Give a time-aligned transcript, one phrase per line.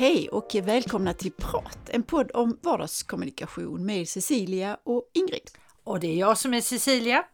[0.00, 5.50] Hej och välkomna till Prat, en podd om vardagskommunikation med Cecilia och Ingrid.
[5.84, 7.24] Och det är jag som är Cecilia.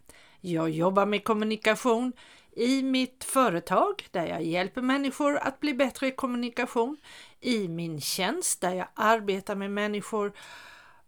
[0.40, 2.12] Jag jobbar med kommunikation
[2.56, 6.96] i mitt företag där jag hjälper människor att bli bättre i kommunikation.
[7.40, 10.32] I min tjänst där jag arbetar med människor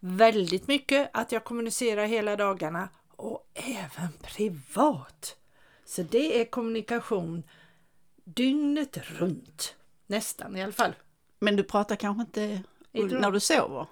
[0.00, 5.36] väldigt mycket, att jag kommunicerar hela dagarna och även privat.
[5.84, 7.42] Så det är kommunikation
[8.24, 9.74] dygnet runt.
[10.06, 10.94] Nästan i alla fall.
[11.38, 13.86] Men du pratar kanske inte när du sover?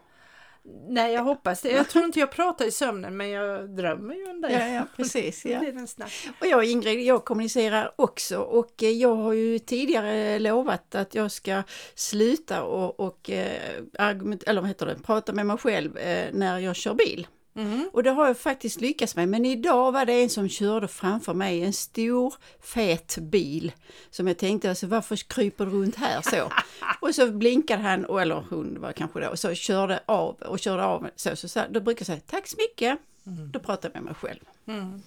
[0.89, 1.71] Nej, jag hoppas det.
[1.71, 4.53] Jag tror inte jag pratar i sömnen, men jag drömmer ju en del.
[4.53, 5.45] Ja, ja precis.
[5.45, 5.61] Ja.
[5.97, 6.05] Det.
[6.41, 11.33] Och jag Ingrid, jag kommunicerar också och eh, jag har ju tidigare lovat att jag
[11.33, 11.63] ska
[11.95, 13.61] sluta och, och eh,
[13.99, 17.27] argument, eller vad heter det, prata med mig själv eh, när jag kör bil.
[17.57, 17.91] Mm.
[17.93, 19.29] Och det har jag faktiskt lyckats med.
[19.29, 23.73] Men idag var det en som körde framför mig en stor fet bil.
[24.11, 26.51] Som jag tänkte, alltså, varför kryper du runt här så?
[27.01, 30.85] och så blinkade han, eller hon var kanske då, och så körde av och körde
[30.85, 31.09] av.
[31.17, 32.99] Så, så, så, då brukar jag säga tack så mycket.
[33.27, 33.51] Mm.
[33.51, 34.41] Då pratar jag med mig själv.
[34.67, 35.03] Mm.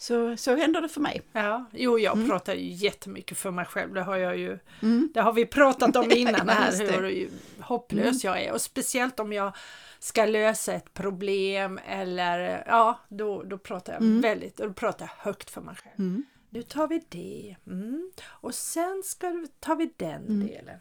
[0.00, 1.22] Så, så händer det för mig.
[1.32, 2.28] Ja, jo, jag mm.
[2.28, 3.94] pratar ju jättemycket för mig själv.
[3.94, 4.58] Det har jag ju.
[4.82, 5.10] Mm.
[5.14, 7.28] Det har vi pratat om innan här, hur
[7.60, 8.34] hopplös mm.
[8.34, 8.52] jag är.
[8.52, 9.56] Och speciellt om jag
[9.98, 14.20] ska lösa ett problem eller ja, då, då pratar jag mm.
[14.20, 15.94] väldigt, då pratar jag högt för mig själv.
[15.98, 16.24] Mm.
[16.50, 18.10] Nu tar vi det mm.
[18.26, 20.46] och sen ska, tar vi den Mm.
[20.46, 20.78] delen.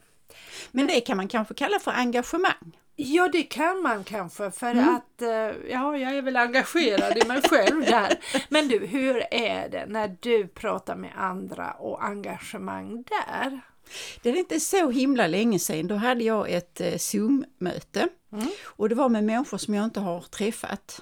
[0.71, 2.77] Men det kan man kanske kalla för engagemang.
[3.01, 4.95] Ja, det kan man kanske för Mm.
[4.95, 5.29] att eh,
[5.71, 8.19] ja, jag är väl engagerad i mig själv där.
[8.49, 13.61] Men du, hur är det när du pratar med andra och engagemang där?
[14.21, 18.07] Det är inte så himla länge sedan, då hade jag ett eh, Zoom-möte.
[18.31, 18.47] Mm.
[18.65, 21.01] Och det var med människor som jag inte har träffat.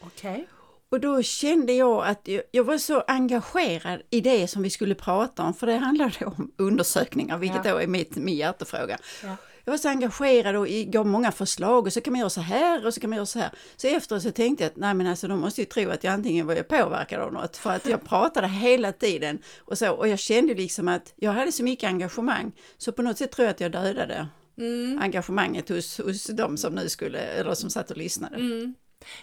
[0.00, 0.48] Okej.
[0.88, 4.94] Och då kände jag att jag, jag var så engagerad i det som vi skulle
[4.94, 7.72] prata om, för det handlade om undersökningar, vilket Ja.
[7.72, 8.98] då är mitt, min hjärtefråga.
[9.24, 9.36] Ja.
[9.68, 12.86] Jag var så engagerad och gav många förslag och så kan man göra så här
[12.86, 13.50] och så kan man göra så här.
[13.76, 16.12] Så efter så tänkte jag att nej men alltså de måste ju tro att jag
[16.14, 20.08] antingen var jag påverkad av något för att jag pratade hela tiden och så och
[20.08, 23.50] jag kände liksom att jag hade så mycket engagemang så på något sätt tror jag
[23.50, 24.28] att jag dödade
[24.58, 24.98] Mm.
[25.02, 28.36] engagemanget hos, hos de som nu skulle, eller som satt och lyssnade.
[28.36, 28.74] Mm.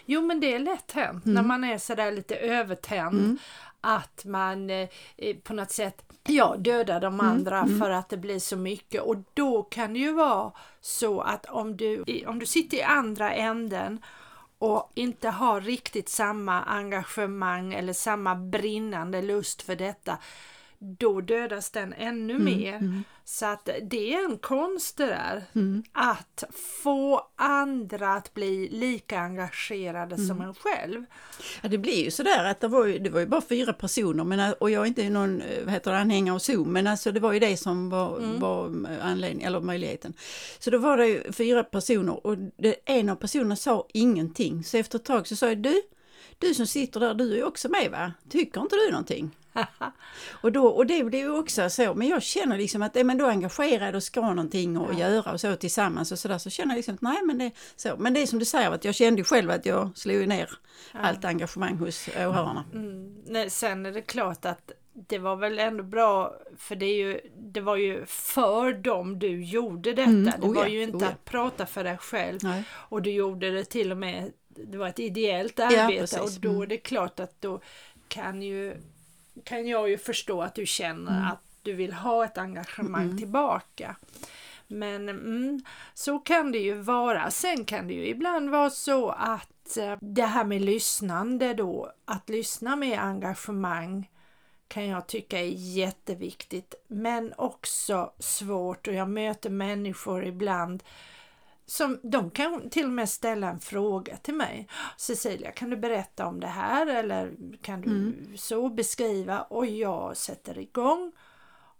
[0.06, 3.38] Jo men det är lätt hänt när man är sådär lite övertänd
[3.84, 8.38] att man eh, eh, på något sätt ja, dödar de andra för att det blir
[8.38, 9.02] så mycket.
[9.02, 13.32] Och då kan det ju vara så att om du, om du sitter i andra
[13.32, 14.02] änden
[14.58, 20.18] och inte har riktigt samma engagemang eller samma brinnande lust för detta
[20.98, 23.02] då dödas den ännu mer.
[23.24, 25.44] Så att det är en konst det där.
[25.92, 26.44] Att
[26.82, 31.04] få andra att bli lika engagerade som en själv.
[31.62, 34.24] Ja, det blir ju sådär att det var ju, det var ju bara fyra personer
[34.24, 37.12] men, och jag är inte någon eh, vad heter det, anhängare av Zoom men alltså
[37.12, 38.64] det var ju det som var, var
[39.02, 40.14] anledning, eller möjligheten.
[40.58, 44.76] Så då var det ju fyra personer och det, en av personerna sa ingenting så
[44.76, 45.82] efter ett tag så sa jag du,
[46.38, 48.12] du som sitter där du är också med va?
[48.30, 49.30] Tycker inte du någonting?
[50.40, 53.18] Och, då, och det blir ju också så, men jag känner liksom att är man
[53.18, 56.76] då engagerad och ska någonting och göra och så tillsammans och sådär så känner jag
[56.76, 57.94] liksom att nej men det så.
[57.98, 60.50] Men det är som du säger att jag kände själv att jag slog ner
[60.92, 62.64] allt engagemang hos åhörarna.
[62.72, 63.14] Mm.
[63.26, 67.20] Nej, sen är det klart att det var väl ändå bra för det, är ju,
[67.36, 70.10] det var ju för dem du gjorde detta.
[70.10, 71.08] Mm, Det oh var ja, ju inte oh ja.
[71.08, 72.38] att prata för dig själv.
[72.42, 72.64] Nej.
[72.70, 76.18] Och du gjorde det till och med, det var ett ideellt Ja, arbete precis.
[76.18, 76.62] och då Mm.
[76.62, 77.60] är det klart att då
[78.08, 78.76] kan ju
[79.44, 81.28] kan jag ju förstå att du känner Mm.
[81.32, 83.96] att du vill ha ett engagemang tillbaka.
[84.66, 85.60] Men mm,
[85.94, 87.30] så kan det ju vara.
[87.30, 92.28] Sen kan det ju ibland vara så att eh, det här med lyssnande då, att
[92.28, 94.10] lyssna med engagemang
[94.68, 100.82] kan jag tycka är jätteviktigt men också svårt och jag möter människor ibland
[101.66, 104.68] som de kan till och med ställa en fråga till mig.
[104.96, 107.32] Cecilia, kan du berätta om det här eller
[107.62, 109.42] kan du så beskriva?
[109.42, 111.12] Och jag sätter igång.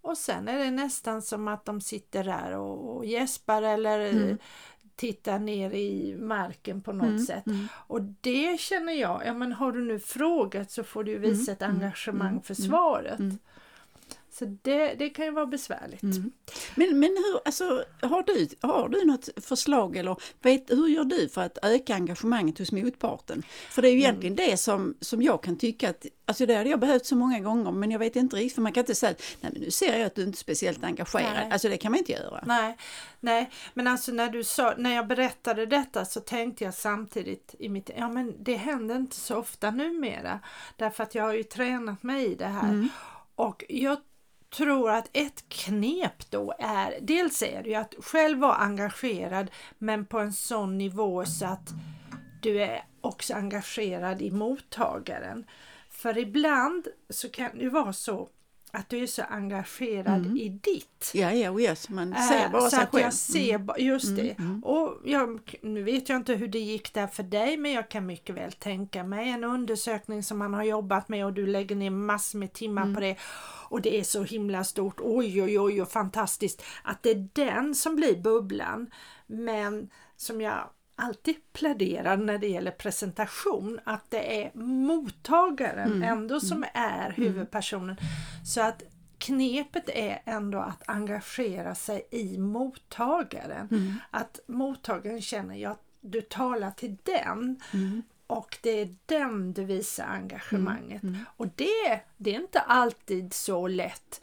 [0.00, 4.36] Och sen är det nästan som att de sitter där och, och gäspar eller eh,
[4.96, 7.44] tittar ner i marken på något sätt.
[7.86, 11.62] Och det känner jag, ja men har du nu frågat så får du visa ett
[11.62, 13.18] engagemang för svaret.
[14.38, 16.02] Så det, det kan ju vara besvärligt.
[16.74, 21.28] Men, men hur, alltså, har, du, har du något förslag eller vet, hur gör du
[21.28, 23.42] för att öka engagemanget hos motparten?
[23.70, 26.70] För det är ju egentligen det som, som jag kan tycka att, alltså det hade
[26.70, 29.12] jag behövt så många gånger men jag vet inte riktigt för man kan inte säga
[29.12, 31.32] att nej men nu ser jag att du inte är speciellt engagerad.
[31.34, 31.50] Nej.
[31.50, 32.44] Alltså det kan man inte göra.
[32.46, 32.76] Nej,
[33.20, 37.68] nej, men alltså när du sa, när jag berättade detta så tänkte jag samtidigt i
[37.68, 40.40] mitt, ja men det händer inte så ofta numera.
[40.76, 42.88] Därför att jag har ju tränat mig i det här.
[43.34, 43.98] Och jag
[44.56, 50.06] tror att ett knep då är, dels är det ju att själv vara engagerad men
[50.06, 51.68] på en sån nivå så att
[52.42, 55.46] du är också engagerad i mottagaren.
[55.90, 58.28] För ibland så kan det vara så
[58.74, 60.36] att du är så engagerad mm.
[60.36, 61.10] i ditt.
[61.14, 63.04] Ja, ja, yes, man ser bara äh, sig själv.
[63.04, 63.74] Jag ser, mm.
[63.78, 64.38] Just mm, det.
[64.38, 64.64] Mm.
[64.64, 68.06] Och jag, nu vet jag inte hur det gick där för dig men jag kan
[68.06, 71.90] mycket väl tänka mig en undersökning som man har jobbat med och du lägger ner
[71.90, 72.94] massor med timmar mm.
[72.94, 73.16] på det
[73.68, 77.74] och det är så himla stort, oj oj oj och fantastiskt att det är den
[77.74, 78.90] som blir bubblan.
[79.26, 86.02] Men som jag alltid pläderar när det gäller presentation att det är mottagaren mm.
[86.02, 86.70] ändå som mm.
[86.74, 87.12] är mm.
[87.14, 87.96] huvudpersonen.
[88.46, 88.82] Så att
[89.18, 93.68] knepet är ändå att engagera sig i mottagaren.
[93.70, 93.94] Mm.
[94.10, 98.02] Att mottagaren känner att du talar till den mm.
[98.26, 101.02] och det är den du visar engagemanget.
[101.02, 101.18] Mm.
[101.36, 104.20] Och det, det är inte alltid så lätt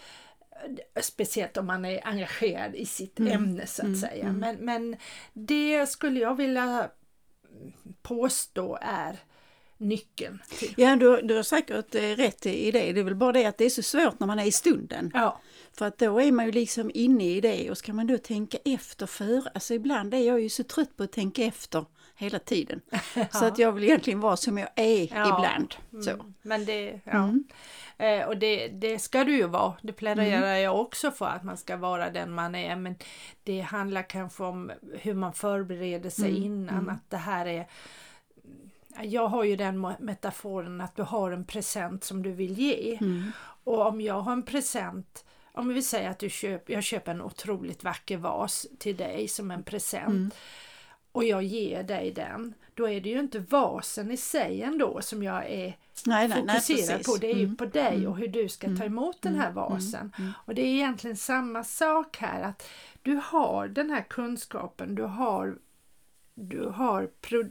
[1.01, 3.33] speciellt om man är engagerad i sitt mm.
[3.33, 3.99] ämne så att mm.
[3.99, 4.23] säga.
[4.23, 4.37] Mm.
[4.37, 4.95] Men, men
[5.33, 6.89] det skulle jag vilja
[8.01, 9.19] påstå är
[9.77, 10.39] nyckeln.
[10.59, 10.73] Till.
[10.77, 12.91] Ja, du, du har säkert eh, rätt i det.
[12.91, 15.11] Det är väl bara det att det är så svårt när man är i stunden.
[15.13, 15.41] Ja.
[15.73, 18.57] För att då är man ju liksom inne i det och ska man då tänka
[18.65, 19.51] efter före.
[19.53, 21.85] Alltså ibland är jag ju så trött på att tänka efter
[22.21, 22.81] hela tiden.
[23.15, 23.25] Ja.
[23.31, 25.37] Så att jag vill egentligen vara som jag är ja.
[25.37, 25.75] ibland.
[26.03, 26.09] Så.
[26.09, 26.33] Mm.
[26.41, 27.11] Men det, ja.
[27.11, 27.43] Mm.
[27.97, 29.73] Eh, och det, det ska du ju vara.
[29.81, 30.61] Det pläderar mm.
[30.61, 32.75] jag också för att man ska vara den man är.
[32.75, 32.95] Men
[33.43, 36.43] det handlar kanske om hur man förbereder sig mm.
[36.43, 36.79] innan.
[36.79, 36.89] Mm.
[36.89, 37.67] Att det här är
[39.01, 42.97] jag har ju den metaforen att du har en present som du vill ge.
[43.01, 43.31] Mm.
[43.63, 47.21] Och om jag har en present om vi säger att du köper, jag köper en
[47.21, 50.31] otroligt vacker vas till dig som en present mm.
[51.11, 55.23] Och jag ger dig den, då är det ju inte vasen i sig ändå som
[55.23, 57.17] jag är nej, nej, fokuserad nej, på.
[57.17, 57.49] Det är mm.
[57.49, 58.07] ju på dig mm.
[58.07, 58.87] och hur du ska ta mm.
[58.87, 59.55] emot den här mm.
[59.55, 60.13] vasen.
[60.17, 60.31] Mm.
[60.45, 62.69] Och det är egentligen samma sak här att
[63.01, 65.57] du har den här kunskapen, du har
[66.33, 67.09] du har,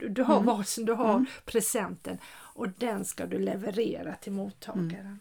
[0.09, 2.17] du har vasen, du har presenten
[2.53, 5.19] och den ska du leverera till mottagaren.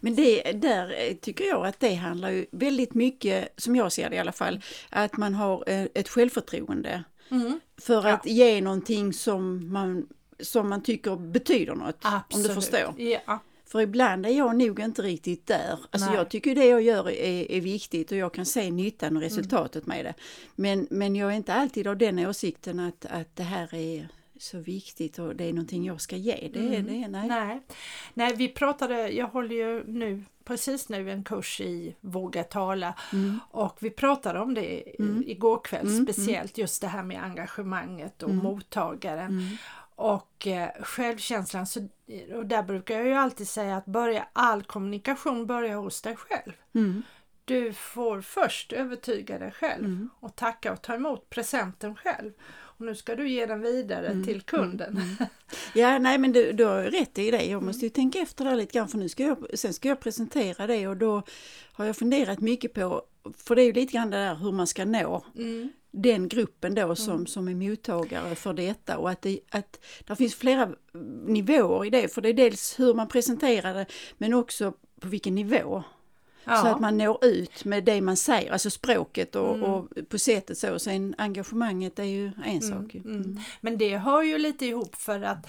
[0.00, 4.16] Men det, där tycker jag att det handlar ju väldigt mycket, som jag ser det
[4.16, 7.04] i alla fall, att man har eh, ett självförtroende.
[7.30, 7.60] Mm.
[7.76, 8.32] För att ja.
[8.32, 10.06] ge någonting som man,
[10.40, 11.98] som man tycker betyder något.
[12.02, 12.46] Absolut.
[12.46, 12.94] Om du förstår.
[13.00, 13.40] Ja.
[13.66, 15.78] För ibland är jag nog inte riktigt där.
[15.90, 19.22] Alltså jag tycker det jag gör är, är viktigt och jag kan se nyttan och
[19.22, 19.96] resultatet mm.
[19.96, 20.14] med det.
[20.54, 24.08] Men, men jag är inte alltid av den åsikten att, att det här är
[24.38, 26.50] så viktigt och det är någonting jag ska ge.
[26.52, 26.86] Det mm.
[26.86, 27.28] det, nej.
[27.28, 27.60] nej.
[28.14, 33.40] Nej, vi pratade, jag håller ju nu precis nu en kurs i Våga tala mm.
[33.50, 35.24] och vi pratade om det mm.
[35.26, 36.06] igår kväll mm.
[36.06, 38.42] speciellt just det här med engagemanget och mm.
[38.42, 39.30] mottagaren.
[39.30, 39.56] Mm.
[39.94, 41.88] Och eh, självkänslan, så,
[42.34, 46.52] och där brukar jag ju alltid säga att börja, all kommunikation börjar hos dig själv.
[46.74, 47.02] Mm.
[47.44, 52.32] Du får först övertyga dig själv och tacka och ta emot presenten själv.
[52.78, 54.24] Och nu ska du ge den vidare mm.
[54.24, 54.90] till kunden.
[54.90, 55.02] Mm.
[55.02, 55.16] mm.
[55.74, 57.44] Ja, nej men du, du har rätt i det.
[57.44, 60.00] Jag måste ju tänka efter där lite grann för nu ska jag, sen ska jag
[60.00, 61.22] presentera det och då
[61.72, 63.02] har jag funderat mycket på,
[63.36, 65.72] för det är ju lite grann det där hur man ska nå mm.
[65.90, 67.26] den gruppen då som, mm.
[67.26, 70.68] som är mottagare för detta och att det, att det finns flera
[71.26, 73.86] nivåer i det, för det är dels hur man presenterar det
[74.18, 75.82] men också på vilken nivå.
[76.44, 76.56] Ja.
[76.56, 79.70] Så att man når ut med det man säger, alltså språket och, mm.
[79.70, 80.78] och på sättet så.
[80.78, 82.60] Sen engagemanget är ju en mm.
[82.60, 82.94] sak.
[82.94, 83.16] Mm.
[83.16, 83.40] mm.
[83.60, 85.46] Men det hör ju lite ihop för att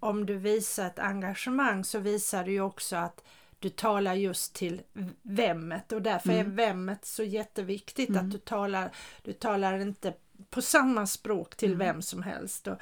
[0.00, 3.24] om du visar ett engagemang så visar du ju också att
[3.58, 4.82] du talar just till
[5.22, 6.56] vemmet och därför är mm.
[6.56, 8.90] vemmet så jätteviktigt att du talar,
[9.22, 10.14] du talar inte
[10.50, 12.66] på samma språk till vem som helst.
[12.66, 12.78] Och,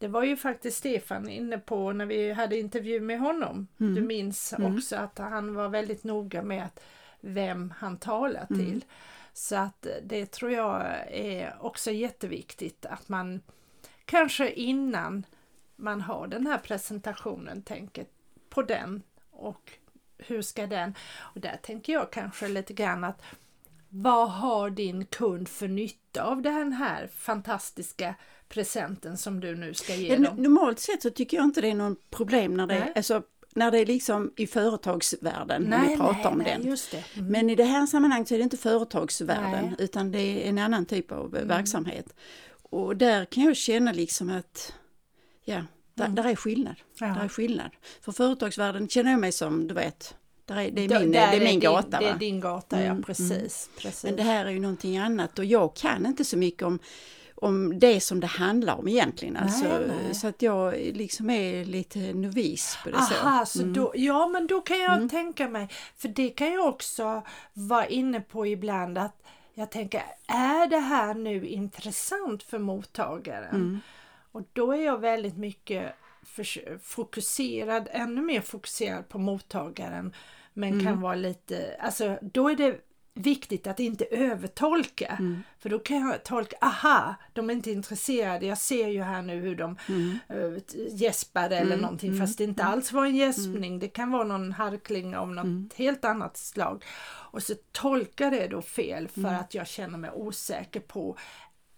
[0.00, 3.66] det var ju faktiskt Stefan inne på när vi hade intervju med honom.
[3.80, 3.94] Mm.
[3.94, 4.76] Du minns mm.
[4.76, 6.80] också att han var väldigt noga med att
[7.20, 8.64] vem han talar mm.
[8.64, 8.84] till.
[9.32, 13.40] Så att det tror jag är också jätteviktigt att man
[14.04, 15.26] kanske innan
[15.76, 18.04] man har den här presentationen tänker
[18.48, 19.72] på den och
[20.18, 20.94] hur ska den...
[21.18, 23.22] Och där tänker jag kanske lite grann att
[23.88, 28.14] vad har din kund för nytta av den här fantastiska
[28.50, 30.36] presenten som du nu ska ge dem?
[30.36, 33.22] Normalt sett så tycker jag inte det är någon problem när det, är, alltså,
[33.54, 37.02] när det är liksom i företagsvärlden, nej, vi pratar nej, om nej, den.
[37.14, 37.32] Mm.
[37.32, 40.86] Men i det här sammanhanget så är det inte företagsvärlden utan det är en annan
[40.86, 41.48] typ av mm.
[41.48, 42.14] verksamhet.
[42.62, 44.72] Och där kan jag känna liksom att,
[45.44, 45.64] ja,
[45.94, 46.14] där, mm.
[46.14, 46.76] där är skillnad.
[47.00, 47.06] Ja.
[47.06, 47.70] Där är skillnad.
[48.00, 50.14] För företagsvärlden känner jag mig som, du vet,
[50.50, 51.98] är, det, är min, det är min din, gata.
[51.98, 53.78] Det är din gata, ja mm, precis, mm.
[53.78, 54.04] precis.
[54.04, 56.78] Men det här är ju någonting annat och jag kan inte så mycket om
[57.40, 59.36] om det som det handlar om egentligen.
[59.36, 60.14] Alltså, Nej, nej.
[60.14, 63.58] Så att jag liksom är lite novis på det Aha, så.
[63.58, 67.86] så då, ja men då kan jag tänka mig, för det kan jag också vara
[67.86, 69.22] inne på ibland att
[69.54, 73.80] jag tänker, är det här nu intressant för mottagaren?
[74.32, 75.92] Och då är jag väldigt mycket
[76.82, 80.12] fokuserad, ännu mer fokuserad på mottagaren
[80.54, 82.80] men kan vara lite, alltså då är det
[83.22, 85.18] viktigt att inte övertolka.
[85.58, 89.40] För då kan jag tolka, aha, de är inte intresserade, jag ser ju här nu
[89.40, 90.18] hur de mm.
[90.90, 95.16] gäspade eller någonting fast det inte alls var en gäspning, det kan vara någon harkling
[95.16, 96.84] av något helt annat slag.
[97.32, 101.16] Och så tolkar det då fel för att jag känner mig osäker på,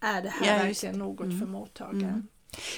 [0.00, 2.28] är det här Ja, verkligen något för mottagaren?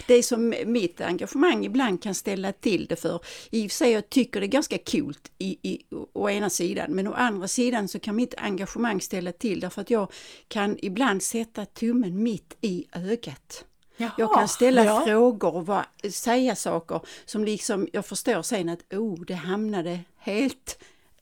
[0.07, 4.11] Det som mitt engagemang ibland kan ställa till det för, i och för sig jag
[4.11, 7.99] tycker det är ganska kul i, i, å ena sidan, men å andra sidan så
[7.99, 10.13] kan mitt engagemang ställa till därför att jag
[10.49, 13.65] kan ibland sätta tummen mitt i ögat.
[13.97, 15.03] Jaha, Jag kan ställa ja.
[15.07, 20.79] frågor och va, säga saker som liksom jag förstår sen att oh, det hamnade helt,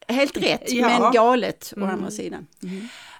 [0.07, 0.87] helt rätt Ja.
[0.87, 2.47] men galet å andra sidan.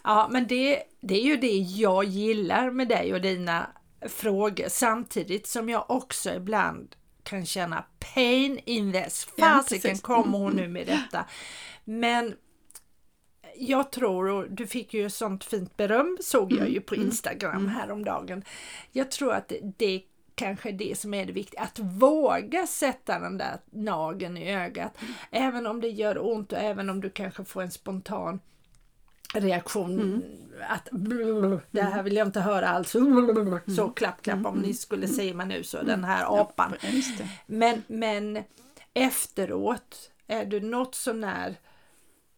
[0.04, 3.68] Ja, men det, det är ju det jag gillar med dig och dina
[4.08, 9.28] frågor samtidigt som jag också ibland kan känna pain in this.
[9.36, 10.02] Ja, Fasiken precis.
[10.02, 11.26] kommer hon nu med detta.
[11.84, 12.36] Men
[13.56, 18.44] jag tror, och du fick ju sånt fint beröm såg jag ju på Instagram häromdagen.
[18.92, 20.02] Jag tror att det,
[20.36, 24.98] kanske är det som är det viktiga, att våga sätta den där nageln i ögat.
[25.32, 28.40] Även om det gör ont och även om du kanske får en spontan
[29.36, 30.24] reaktion.
[30.70, 32.96] Att "Blr, det här vill jag inte höra alls.
[33.76, 36.74] Så klapp klapp om ni skulle se mig nu så den här apan.
[37.46, 38.44] Men, men
[38.94, 41.56] efteråt är du något sånär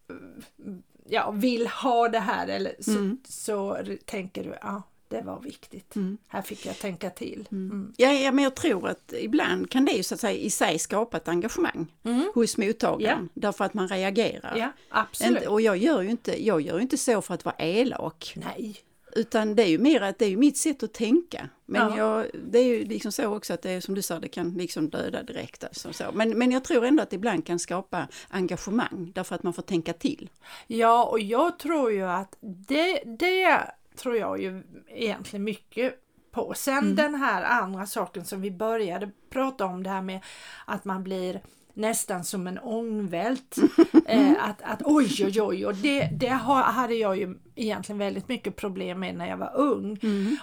[0.09, 3.17] mm, ja, vill ha det här eller så, Mm.
[3.27, 5.93] så tänker du ja det var viktigt.
[6.27, 7.47] Här fick jag tänka till.
[7.51, 7.93] Mm.
[7.97, 10.79] Ja, ja, men jag tror att ibland kan det ju så att säga i sig
[10.79, 11.87] skapa ett engagemang
[12.33, 14.55] hos mottagaren därför att man reagerar.
[14.57, 15.45] Ja, absolut.
[15.47, 18.33] Och jag gör ju inte, jag gör ju inte så för att vara elak.
[18.35, 18.75] Nej.
[19.17, 21.49] Utan det är ju mer att det är ju mitt sätt att tänka.
[21.65, 21.97] Men Ja.
[21.97, 24.53] jag, det är ju liksom så också att det är som du sa, det kan
[24.53, 25.63] liksom döda direkt.
[25.63, 26.03] Alltså, så.
[26.13, 29.61] Men, men jag tror ändå att det ibland kan skapa engagemang därför att man får
[29.61, 30.29] tänka till.
[30.67, 35.95] Ja, och jag tror ju att det, det tror jag ju egentligen mycket
[36.31, 36.53] på.
[36.55, 40.19] Sen den här andra saken som vi började prata om, det här med
[40.65, 41.41] att man blir
[41.73, 43.55] nästan som en ångvält.
[44.07, 48.27] eh, att, att oj, oj, oj, och det, det har, hade jag ju egentligen väldigt
[48.27, 49.99] mycket problem med när jag var ung.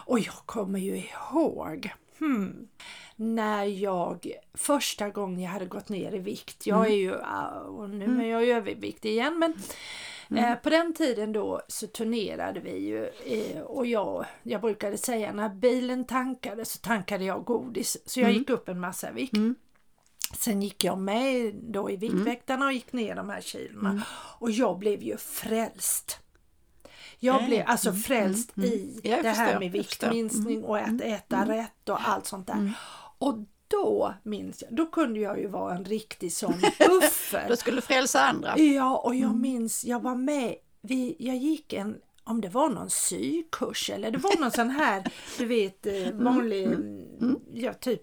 [0.06, 2.68] Och jag kommer ju ihåg hmm,
[3.16, 6.66] när jag första gången jag hade gått ner i vikt.
[6.66, 9.54] Jag är ju, ah, och nu är jag ju överviktig igen men
[10.38, 15.32] Eh, på den tiden då så turnerade vi ju eh, och jag, jag brukade säga
[15.32, 17.96] när bilen tankade så tankade jag godis.
[18.06, 19.34] Så jag gick upp en massa vikt.
[20.38, 24.02] Sen gick jag med då i Viktväktarna och gick ner de här kilona.
[24.38, 26.18] Och jag blev ju frälst.
[27.18, 30.06] Jag Ja, blev alltså frälst i Ja, jag det här förstår, med jag förstår.
[30.10, 32.72] viktminskning och att äta rätt och allt sånt där.
[33.18, 33.38] Och
[33.73, 37.49] då minns jag, då kunde jag ju vara en riktig sån buffer.
[37.49, 38.59] Då skulle frälsa andra.
[38.59, 42.91] Ja, och jag minns, jag var med, vi, jag gick en, om det var någon
[42.91, 45.05] sykurs eller det var någon sån här,
[45.38, 46.69] du vet, eh, vanlig,
[47.52, 48.02] ja typ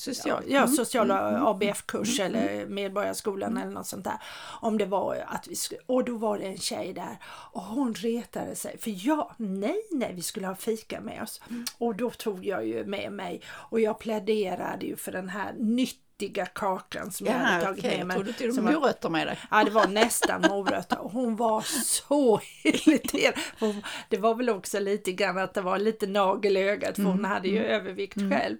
[0.00, 0.42] Social.
[0.46, 4.18] Ja, social ABF-kurs eller Medborgarskolan eller något sånt där.
[4.60, 7.94] Om det var att vi skulle, och då var det en tjej där och hon
[7.94, 11.40] retade sig för jag, nej nej vi skulle ha fika med oss.
[11.78, 16.46] Och då tog jag ju med mig och jag pläderade ju för den här nyttiga
[16.46, 18.04] kakan som jag hade Ja, tagit okej.
[18.04, 18.34] med mig.
[18.34, 19.38] till som och var- med morötter med dig.
[19.50, 23.34] Ja, det var nästan morötter och hon var så irriterad.
[23.60, 27.02] Hon, det var väl också lite grann att det var lite nagel i ögat för
[27.02, 28.56] hon hade ju övervikt själv.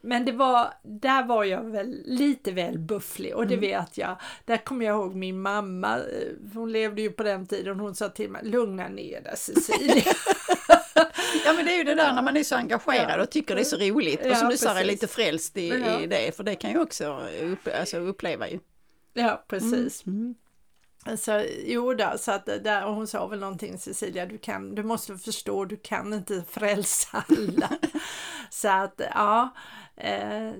[0.00, 4.16] Men det var, där var jag väl lite väl bufflig och det vet jag.
[4.44, 8.08] Där kommer jag ihåg min mamma, eh, hon levde ju på den tiden, hon sa
[8.08, 10.02] till mig, lugna ner dig Cecilia.
[11.44, 13.60] Ja men det är ju det där när man är så engagerad och tycker det
[13.60, 14.26] är så roligt.
[14.26, 15.68] Och som du sa, är lite frälst i,
[16.02, 16.36] i det.
[16.36, 18.58] För det kan ju också upp, alltså, uppleva ju.
[19.14, 20.04] Ja, precis.
[21.18, 24.82] Så, jo då, så att där, och hon sa väl någonting Cecilia, du, kan, du
[24.82, 27.70] måste förstå, du kan inte frälsa alla.
[28.50, 29.54] så att ja.
[30.00, 30.52] Eh,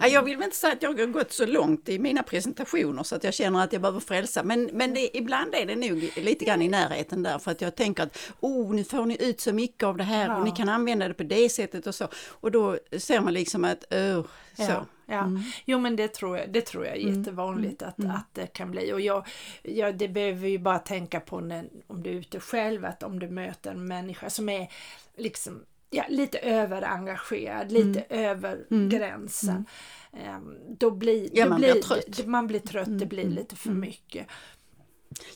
[0.00, 3.02] Ja, jag vill väl inte säga att jag har gått så långt i mina presentationer
[3.02, 4.42] så att jag känner att jag behöver frälsa.
[4.42, 7.74] Men, men det, ibland är det nog lite grann i närheten där för att jag
[7.76, 10.56] tänker att oh, nu får ni ut så mycket av det här och ni Ja.
[10.56, 12.08] kan använda det på det sättet och så.
[12.28, 14.22] Och då ser man liksom att oh,
[14.56, 14.62] så.
[14.62, 15.30] Ja, ja.
[15.64, 18.92] Jo men det tror jag, det tror jag är jättevanligt att, att det kan bli.
[18.92, 19.26] Och jag,
[19.62, 23.18] jag, det behöver ju bara tänka på när, om du är ute själv, att om
[23.18, 24.68] du möter en människa som är
[25.16, 29.64] liksom ja, lite överengagerad, lite över gränsen.
[30.12, 32.26] Ehm, Då blir, Ja, då man blir, blir trött.
[32.26, 34.26] Man blir trött, det blir lite för mycket.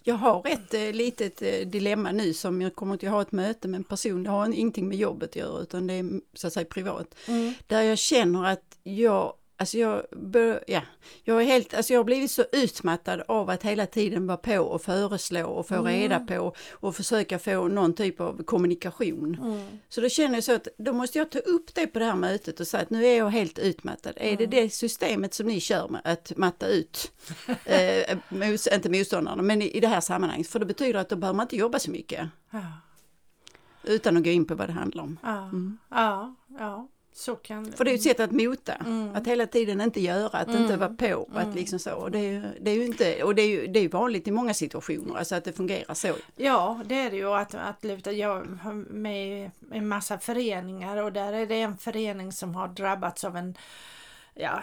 [0.02, 3.68] Jag har ett eh, litet eh, dilemma nu som jag kommer att ha ett möte
[3.68, 6.52] med en person, det har ingenting med jobbet att göra utan det är så att
[6.52, 7.14] säga privat.
[7.66, 10.80] Där jag känner att jag, alltså jag, bör, ja,
[11.22, 14.58] jag är helt, alltså jag har blivit så utmattad av att hela tiden vara på
[14.58, 19.36] och föreslå och få reda på och försöka få någon typ av kommunikation.
[19.88, 22.16] Så då känner jag så att då måste jag ta upp det på det här
[22.16, 24.12] mötet och säga att nu är jag helt utmattad.
[24.16, 27.12] Är det det systemet som ni kör med, att matta ut,
[27.64, 31.16] eh, mos, inte motståndarna, men i, i det här sammanhanget, för det betyder att då
[31.16, 32.28] behöver man inte jobba så mycket.
[32.50, 32.60] Ja,
[33.86, 35.18] Utan att gå in på vad det handlar om.
[35.22, 35.50] ja,
[35.90, 37.72] ja, ja, så kan.
[37.72, 39.14] För det är ju ett sätt att mota, Mm.
[39.14, 41.94] att hela tiden inte göra, att inte vara på, att liksom så.
[41.94, 44.30] Och det är det är ju inte, och det är ju det är vanligt i
[44.30, 46.14] många situationer, alltså att det fungerar så.
[46.36, 48.12] Ja, det är det ju att, att luta.
[48.12, 52.68] Jag har med i en massa föreningar och där är det en förening som har
[52.68, 53.54] drabbats av en
[54.34, 54.60] ja,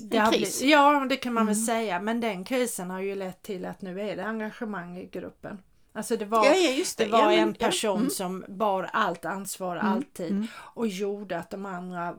[0.00, 0.58] det En kris.
[0.58, 2.00] blivit- ja, det kan man väl säga.
[2.00, 5.58] Men den krisen har ju lett till att nu är det engagemang i gruppen.
[5.96, 7.04] Alltså det var, Ja, ja, det.
[7.04, 8.10] det var Ja, men- en ja, person mm.
[8.10, 12.16] som bar allt ansvar alltid och gjorde att de andra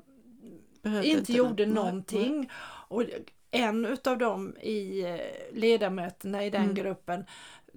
[0.82, 1.38] Behövde inte det.
[1.38, 2.50] gjorde Nej, någonting.
[2.90, 3.04] Och
[3.52, 6.76] en utav dem i eh, ledamöterna i den Mm.
[6.76, 7.26] gruppen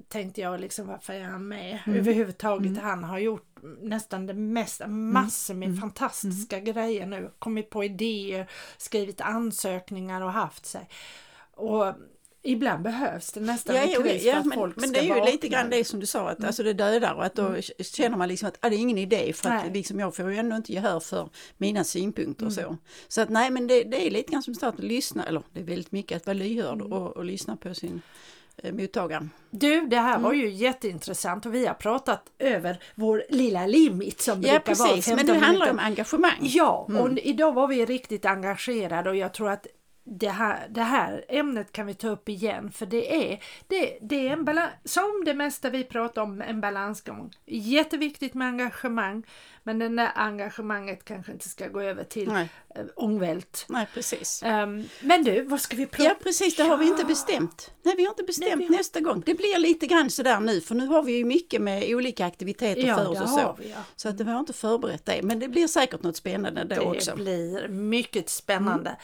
[0.08, 2.66] tänkte jag liksom varför är han med överhuvudtaget?
[2.72, 2.84] Mm.
[2.84, 5.80] Han har gjort nästan det mesta, massor med Mm.
[5.80, 10.88] fantastiska grejer nu, kommit på idéer, skrivit ansökningar och haft sig.
[11.54, 11.94] Och
[12.42, 14.98] ibland behövs det nästan Ja, en kris ja, för att men, folk men ska det
[14.98, 15.24] är ju vakna.
[15.24, 18.28] lite grann det som du sa, att alltså det dödar och att då känner man
[18.28, 19.72] liksom att ah, det är ingen idé för att Nej.
[19.72, 22.76] liksom, jag får ju ändå inte gehör för mina synpunkter och så.
[23.08, 25.64] Så att nej men det, det är lite grann som att lyssna, eller det är
[25.64, 28.02] väldigt mycket att vara lyhörd och, och lyssna på sin
[28.56, 29.28] eh, mottagare.
[29.50, 30.22] Du, det här Mm.
[30.22, 34.88] var ju jätteintressant och vi har pratat över vår lilla limit som Ja brukar vara
[34.88, 35.70] precis, 15 men det handlar minuter.
[35.72, 36.38] om engagemang.
[36.40, 39.66] Ja, och idag var vi riktigt engagerade och jag tror att
[40.04, 44.28] det här, det här ämnet kan vi ta upp igen för det är, det, det
[44.28, 47.30] är en balans, som det mesta vi pratar om, en balansgång.
[47.46, 49.22] Jätteviktigt med engagemang
[49.62, 52.48] men det där engagemanget kanske inte ska gå över till Nej.
[52.74, 53.66] äh, ångvält.
[53.68, 54.42] Nej precis.
[54.42, 57.70] Ehm, men du, vad ska vi prata Ja precis, det har vi inte bestämt.
[57.82, 59.22] Nej vi har inte bestämt Nej, har- nästa gång.
[59.26, 62.86] Det blir lite grann sådär nu för nu har vi ju mycket med olika aktiviteter
[62.86, 63.56] Ja, för oss det och så.
[63.58, 63.76] vi, ja.
[63.96, 66.80] Så att vi har inte förberett det men det blir säkert något spännande då Det
[66.80, 67.16] också.
[67.16, 68.96] blir mycket spännande.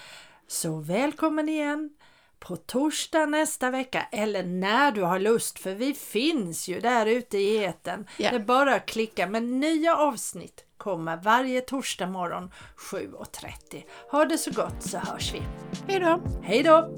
[0.49, 1.91] Så välkommen igen
[2.39, 7.39] på torsdag nästa vecka eller när du har lust för vi finns ju där ute
[7.39, 8.07] i etern.
[8.19, 8.31] Ja.
[8.31, 12.51] Det är bara att klicka men nya avsnitt kommer varje torsdag morgon
[12.93, 13.83] 7.30.
[14.11, 15.43] Ha det så gott så hörs vi.
[15.89, 16.23] Hej då!
[16.43, 16.97] Hej då!